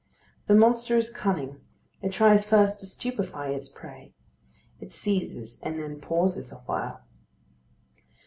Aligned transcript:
The 0.47 0.55
monster 0.55 0.97
is 0.97 1.11
cunning; 1.11 1.61
it 2.01 2.11
tries 2.11 2.43
first 2.49 2.79
to 2.79 2.87
stupefy 2.87 3.51
its 3.51 3.69
prey. 3.69 4.15
It 4.79 4.91
seizes 4.93 5.59
and 5.61 5.77
then 5.79 6.01
pauses 6.01 6.51
awhile. 6.51 7.03